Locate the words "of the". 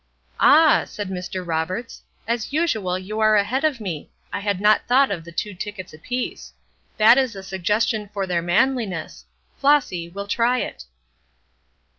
5.11-5.31